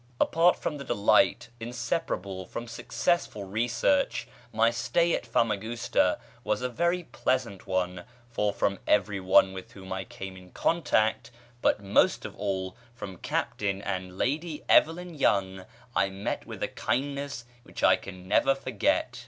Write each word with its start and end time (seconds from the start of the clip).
Apart 0.19 0.55
from 0.55 0.79
the 0.79 0.83
delight 0.83 1.49
inseparable 1.59 2.47
from 2.47 2.67
successful 2.67 3.43
research 3.43 4.27
my 4.51 4.71
stay 4.71 5.13
at 5.13 5.27
Famagusta 5.27 6.17
was 6.43 6.63
a 6.63 6.69
very 6.69 7.03
pleasant 7.03 7.67
one, 7.67 8.05
for 8.27 8.51
from 8.51 8.79
every 8.87 9.19
one 9.19 9.53
with 9.53 9.73
whom 9.73 9.93
I 9.93 10.03
came 10.05 10.35
in 10.35 10.53
contact, 10.53 11.29
but 11.61 11.83
most 11.83 12.25
of 12.25 12.35
all 12.35 12.75
from 12.95 13.17
Captain 13.17 13.79
and 13.83 14.17
Lady 14.17 14.63
Evelyn 14.67 15.13
Young, 15.13 15.67
I 15.95 16.09
met 16.09 16.47
with 16.47 16.63
a 16.63 16.67
kindness 16.67 17.45
which 17.61 17.83
I 17.83 17.95
can 17.95 18.27
never 18.27 18.55
forget. 18.55 19.19